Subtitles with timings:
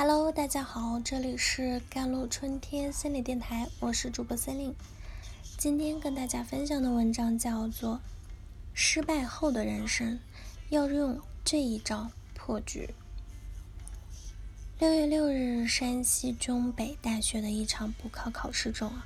[0.00, 4.72] Hello，大家好，这里是甘露春天心理电台，我是主播森林。
[5.56, 7.96] 今天跟大家分享的文章叫做
[8.72, 10.20] 《失败后的人生
[10.68, 12.88] 要用这一招破局》。
[14.78, 19.04] 六月六日，山西中北大学的一场补考考试中啊，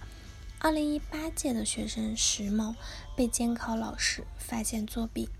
[0.58, 2.74] 二零一八届的学生石某
[3.16, 5.30] 被监考老师发现作弊，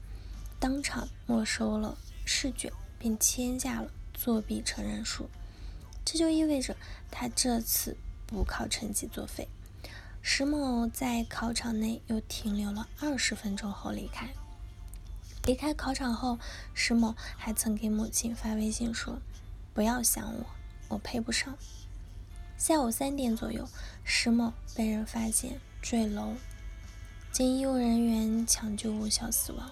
[0.59, 5.29] 当场没收了试卷，并签下了作弊承认书。
[6.05, 6.77] 这就意味着
[7.11, 9.49] 他这次补考成绩作废。
[10.21, 14.29] 石某在考场内又停留了二十分钟后离开。
[15.45, 16.39] 离开考场后，
[16.73, 19.19] 石某还曾给母亲发微信说。
[19.75, 20.47] 不要想我，
[20.89, 21.57] 我配不上。
[22.59, 23.67] 下午三点左右，
[24.05, 26.35] 石某被人发现坠楼，
[27.33, 29.71] 经医务人员抢救无效死亡。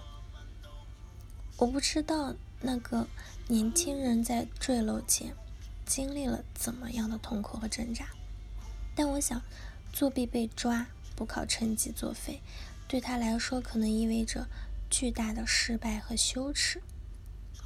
[1.59, 3.07] 我不知道那个
[3.47, 5.37] 年轻人在坠楼前
[5.91, 8.07] 经历了怎么样的痛苦和挣扎，
[8.95, 9.43] 但我想，
[9.93, 12.41] 作弊被抓，补考成绩作废，
[12.87, 14.47] 对他来说可能意味着
[14.89, 16.81] 巨大的失败和羞耻。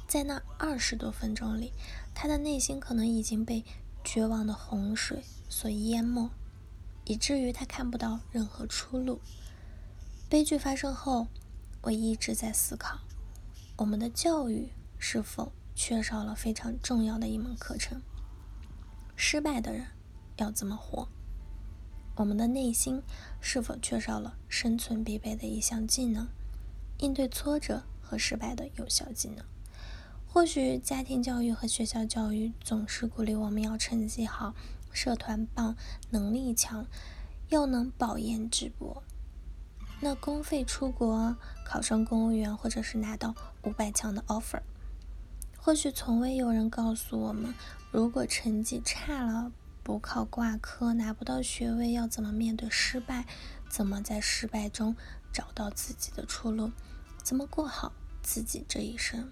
[0.07, 1.71] 在那二十多分钟里，
[2.15, 3.63] 他的内心可能已经被
[4.03, 6.31] 绝望的洪水所淹没，
[7.03, 9.21] 以至于他看不到任何出路。
[10.27, 11.27] 悲剧发生后，
[11.83, 13.01] 我一直在思考：
[13.77, 18.01] 我们的教育是否缺少了非常重要的一门课程？
[19.27, 19.87] 失败的人
[20.37, 21.07] 要怎么活？
[22.15, 23.01] 我们的内心
[23.41, 26.27] 是否缺少了生存必备的一项技能——
[27.01, 29.43] 应对挫折和失败的有效技能？
[30.27, 34.53] 或许家庭教育和学校教育总是鼓励我们要成绩好、
[34.91, 35.75] 社团棒、
[36.11, 36.85] 能力强，
[37.49, 39.01] 要能保研直博。
[40.01, 44.61] 那公费出国考上公务员，或者是拿到五百强的 offer。
[45.57, 47.51] 或许从未有人告诉我们，
[47.95, 53.25] 如果成绩差了，补考挂科拿不到学位，要怎么面对失败？
[53.69, 54.97] 怎么在失败中
[55.31, 56.73] 找到自己的出路？
[57.23, 59.31] 怎么过好自己这一生？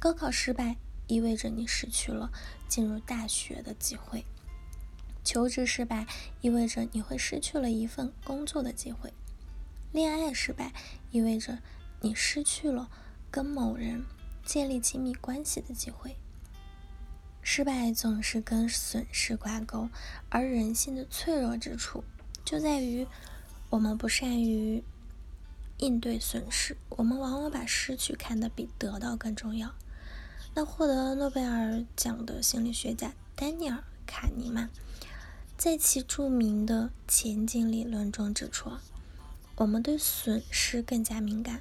[0.00, 0.78] 高考失败
[1.08, 2.32] 意味着你失去了
[2.68, 4.24] 进入大学的机会，
[5.22, 6.06] 求职失败
[6.40, 9.12] 意味着你会失去了一份工作的机会，
[9.92, 10.72] 恋爱失败
[11.10, 11.58] 意味着
[12.00, 12.90] 你失去了
[13.30, 14.06] 跟某人
[14.42, 16.16] 建立亲密关系的机会。
[17.58, 19.88] 失败总是跟损失挂钩，
[20.28, 22.04] 而人性的脆弱之处
[22.44, 23.04] 就在于
[23.68, 24.84] 我们不善于
[25.78, 29.74] 应对损失，我们往往把失去看得比得到更重要。
[30.54, 34.70] 那获得诺贝尔奖的心理学家丹尼尔·卡尼曼，
[35.56, 38.70] 在其著名的前景理论中指出，
[39.56, 41.60] 我们对损失更加敏感，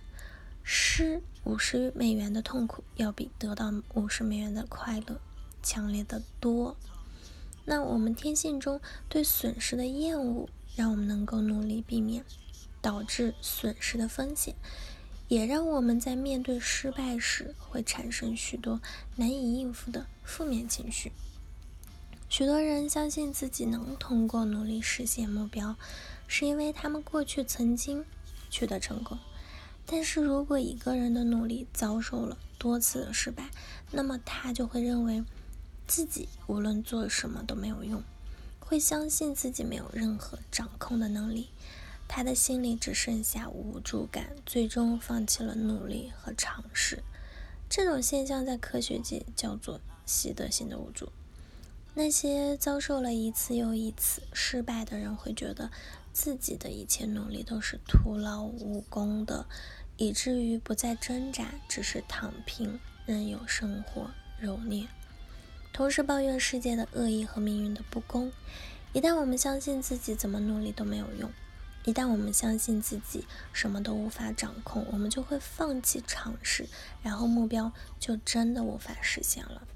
[0.62, 5.20] 失五十美元的痛苦要比得到五十美元的快乐
[5.68, 6.78] 强烈的多。
[7.66, 8.80] 那我们天性中
[9.10, 10.48] 对损失的厌恶，
[10.78, 12.24] 让我们能够努力避免
[12.82, 14.56] 导致损失的风险。
[15.28, 18.80] 也让我们在面对失败时会产生许多
[19.18, 21.12] 难以应付的负面情绪。
[22.30, 25.76] 许多人相信自己能通过努力实现目标，
[26.30, 28.06] 是因为他们过去曾经
[28.50, 29.20] 取得成功。
[29.86, 33.50] 但是如果一个人的努力遭受了多次的失败，
[33.92, 35.26] 那么他就会认为
[35.88, 38.04] 自己无论做什么都没有用，
[38.60, 41.50] 会相信自己没有任何掌控的能力。
[42.10, 47.04] 他的心里只剩下无助感，最终放弃了努力和尝试。
[47.70, 51.12] 这种现象在科学界叫做习得性的无助。
[51.96, 55.72] 那些遭受了一次又一次失败的人，会觉得
[56.14, 59.46] 自己的一切努力都是徒劳无功的，
[59.98, 64.12] 以至于不再挣扎，只是躺平，任由生活
[64.42, 64.88] 蹂躏，
[65.78, 68.32] 同时抱怨世界的恶意和命运的不公。
[68.94, 71.32] 一旦我们相信自己怎么努力都没有用。
[71.86, 76.68] 一旦我们相信自己什么都无法掌控，我们就会放弃尝试，
[77.04, 79.68] 然后目标就真的无法实现了。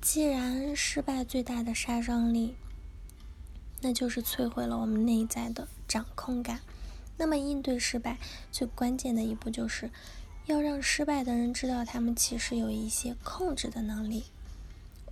[0.00, 2.54] 既然失败最大的杀伤力，
[3.80, 6.60] 那就是摧毁了我们内在的掌控感。
[7.16, 8.16] 那么，应对失败
[8.52, 9.90] 最关键的一步，就是
[10.46, 14.26] 要让失败的人知道，他们其实有一些控制的能力。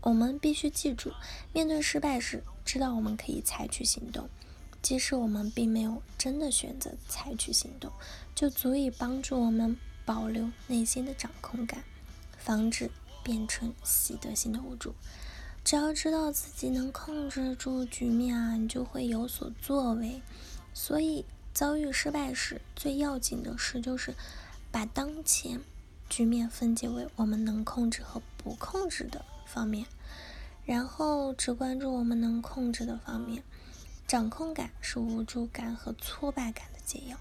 [0.00, 1.12] 我们必须记住，
[1.52, 4.28] 面对失败时，知道我们可以采取行动。
[4.80, 7.92] 即使我们并没有真的选择采取行动，
[8.34, 11.82] 就足以帮助我们保留内心的掌控感，
[12.38, 12.88] 防止
[13.24, 14.94] 变成习得性的无助。
[15.64, 20.22] 只要知道自己能控制住局面啊，你就会有所作为。
[20.72, 24.14] 所以，遭遇失败时，最要紧的事就是
[24.70, 25.60] 把当前
[26.08, 29.86] 局面分解为我们能控制和不控制的方面，
[30.64, 33.42] 然后只关注我们能控制的方面。
[34.06, 37.18] 掌控感是无助感和挫败感的解药，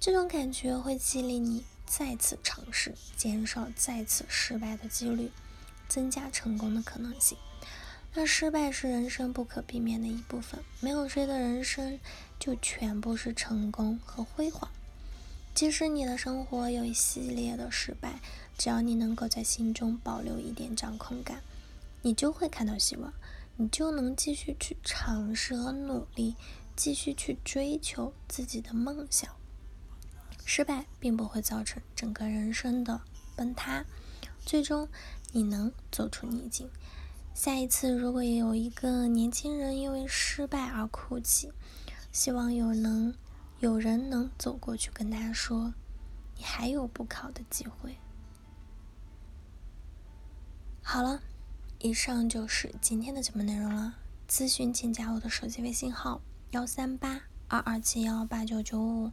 [0.00, 5.30] 这种感觉会激励你再次尝试，减少再次失败的几率，
[5.88, 7.38] 增加成功的可能性。
[8.14, 11.98] 那失败是人生不可避免的一部分，没有谁的人生
[12.38, 14.70] 就全部是成功和辉煌。
[15.54, 18.20] 即使你的生活有一系列的失败，
[18.56, 21.42] 只要你能够在心中保留一点掌控感，
[22.02, 23.12] 你就会看到希望。
[23.56, 26.34] 你就能继续去尝试和努力，
[26.74, 29.30] 继续去追求自己的梦想。
[30.44, 33.02] 失败并不会造成整个人生的
[33.36, 33.84] 崩塌，
[34.44, 34.88] 最终
[35.32, 36.70] 你能走出逆境。
[37.34, 41.52] 下一次如果有一个年轻人因为失败而哭泣，
[42.10, 43.14] 希望有能
[43.62, 45.72] 有人能走过去跟他说
[46.36, 47.96] ：“你还有补考的机会。”
[50.82, 51.22] 好了。
[51.84, 53.96] 以上就是今天的节目内容了。
[54.28, 56.20] 咨询请加我的手机微信号：
[56.52, 59.10] 幺三八二二七幺八九九五，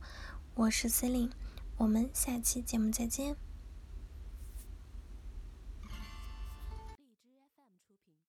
[0.53, 1.31] 我是司令，
[1.77, 3.48] 我们下期节目再见。